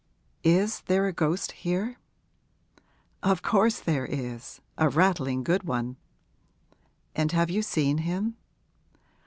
[0.43, 1.99] Is there a ghost here?'
[3.21, 5.95] 'Of course there is a rattling good one.'
[7.15, 8.35] 'And have you seen him?'